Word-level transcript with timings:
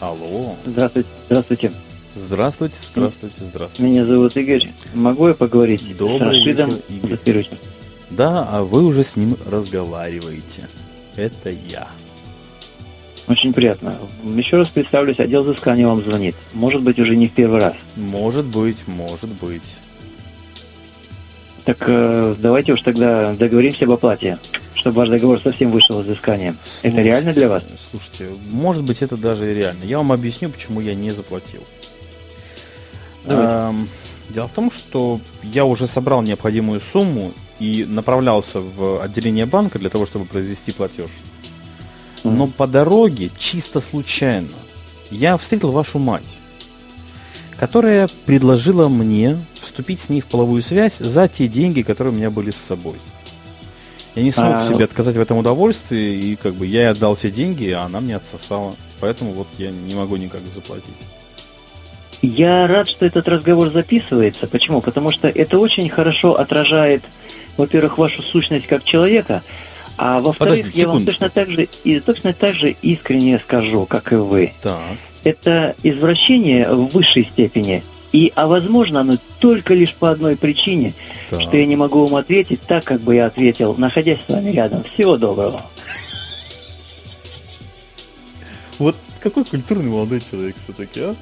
Алло. 0.00 0.56
Здравствуйте. 0.64 1.08
Здравствуйте. 1.26 1.72
Здравствуйте, 2.14 2.74
здравствуйте, 2.82 3.36
здравствуйте. 3.38 3.82
Меня 3.82 4.04
зовут 4.04 4.36
Игорь. 4.36 4.68
Могу 4.94 5.28
я 5.28 5.34
поговорить 5.34 5.96
Добрый 5.96 6.18
с 6.18 6.20
Рашидом 6.20 6.70
вечер, 6.88 7.20
Игорь. 7.24 7.46
Да, 8.10 8.48
а 8.50 8.62
вы 8.62 8.84
уже 8.84 9.04
с 9.04 9.14
ним 9.14 9.36
разговариваете. 9.48 10.68
Это 11.16 11.50
я. 11.50 11.86
Очень 13.28 13.52
приятно. 13.52 13.96
Еще 14.24 14.56
раз 14.56 14.68
представлюсь, 14.68 15.20
отдел 15.20 15.44
взыскания 15.44 15.86
вам 15.86 16.02
звонит. 16.02 16.34
Может 16.52 16.82
быть, 16.82 16.98
уже 16.98 17.14
не 17.14 17.28
в 17.28 17.32
первый 17.32 17.60
раз. 17.60 17.74
Может 17.94 18.46
быть, 18.46 18.78
может 18.88 19.30
быть. 19.34 19.76
Так 21.64 21.78
э, 21.86 22.34
давайте 22.38 22.72
уж 22.72 22.80
тогда 22.80 23.34
договоримся 23.34 23.84
об 23.84 23.92
оплате, 23.92 24.38
чтобы 24.80 24.96
ваш 24.96 25.08
договор 25.08 25.40
совсем 25.40 25.70
вышел 25.70 26.00
из 26.00 26.06
взыскания. 26.06 26.50
Это 26.50 26.58
Слушайте, 26.64 27.02
реально 27.02 27.32
для 27.32 27.48
вас? 27.48 27.62
Слушайте, 27.90 28.30
может 28.50 28.82
быть, 28.82 29.02
это 29.02 29.16
даже 29.16 29.50
и 29.50 29.54
реально. 29.54 29.84
Я 29.84 29.98
вам 29.98 30.10
объясню, 30.12 30.48
почему 30.48 30.80
я 30.80 30.94
не 30.94 31.10
заплатил. 31.10 31.62
Давайте. 33.24 33.52
Эм, 33.52 33.88
Дело 34.30 34.46
в 34.46 34.52
том, 34.52 34.70
что 34.70 35.20
я 35.42 35.64
уже 35.64 35.88
собрал 35.88 36.22
необходимую 36.22 36.80
сумму 36.80 37.32
и 37.58 37.84
направлялся 37.86 38.60
в 38.60 39.02
отделение 39.02 39.44
банка 39.44 39.78
для 39.78 39.90
того, 39.90 40.06
чтобы 40.06 40.24
произвести 40.24 40.70
платеж. 40.70 41.10
Но 42.22 42.46
по 42.46 42.66
дороге, 42.68 43.30
чисто 43.38 43.80
случайно, 43.80 44.48
я 45.10 45.36
встретил 45.36 45.72
вашу 45.72 45.98
мать, 45.98 46.38
которая 47.58 48.08
предложила 48.24 48.88
мне 48.88 49.38
вступить 49.60 50.00
с 50.00 50.08
ней 50.08 50.20
в 50.20 50.26
половую 50.26 50.62
связь 50.62 50.98
за 50.98 51.26
те 51.26 51.48
деньги, 51.48 51.82
которые 51.82 52.14
у 52.14 52.16
меня 52.16 52.30
были 52.30 52.52
с 52.52 52.56
собой. 52.56 52.96
Я 54.14 54.22
не 54.22 54.32
смог 54.32 54.54
А, 54.54 54.68
себе 54.68 54.84
отказать 54.84 55.16
в 55.16 55.20
этом 55.20 55.38
удовольствии, 55.38 56.14
и 56.14 56.36
как 56.36 56.54
бы 56.54 56.66
я 56.66 56.80
ей 56.80 56.90
отдал 56.90 57.14
все 57.14 57.30
деньги, 57.30 57.70
а 57.70 57.82
она 57.84 58.00
мне 58.00 58.16
отсосала. 58.16 58.74
Поэтому 59.00 59.32
вот 59.32 59.46
я 59.58 59.70
не 59.70 59.94
могу 59.94 60.16
никак 60.16 60.40
заплатить. 60.54 60.96
Я 62.22 62.66
рад, 62.66 62.88
что 62.88 63.06
этот 63.06 63.28
разговор 63.28 63.70
записывается. 63.70 64.46
Почему? 64.46 64.80
Потому 64.80 65.10
что 65.10 65.28
это 65.28 65.58
очень 65.58 65.88
хорошо 65.88 66.34
отражает, 66.34 67.02
во-первых, 67.56 67.98
вашу 67.98 68.22
сущность 68.22 68.66
как 68.66 68.84
человека, 68.84 69.42
а 69.96 70.20
во-вторых, 70.20 70.74
я 70.74 70.88
вам 70.88 71.04
точно 71.04 71.30
так 71.30 71.50
же 71.50 71.68
и 71.84 72.00
точно 72.00 72.32
так 72.32 72.54
же 72.54 72.74
искренне 72.82 73.38
скажу, 73.38 73.86
как 73.86 74.12
и 74.12 74.16
вы. 74.16 74.52
Так. 74.62 74.82
Это 75.24 75.74
извращение 75.82 76.68
в 76.70 76.88
высшей 76.88 77.26
степени. 77.26 77.84
И, 78.12 78.32
а 78.34 78.48
возможно, 78.48 79.00
оно 79.00 79.18
только 79.38 79.74
лишь 79.74 79.94
по 79.94 80.10
одной 80.10 80.36
причине, 80.36 80.94
так. 81.28 81.40
что 81.40 81.56
я 81.56 81.66
не 81.66 81.76
могу 81.76 82.06
вам 82.06 82.16
ответить 82.16 82.60
так, 82.62 82.84
как 82.84 83.00
бы 83.00 83.14
я 83.14 83.26
ответил, 83.26 83.74
находясь 83.76 84.18
с 84.26 84.32
вами 84.32 84.50
рядом. 84.50 84.82
Всего 84.84 85.16
доброго. 85.16 85.62
Вот 88.78 88.96
какой 89.20 89.44
культурный 89.44 89.90
молодой 89.90 90.20
человек 90.20 90.56
все-таки, 90.64 91.00
а? 91.00 91.14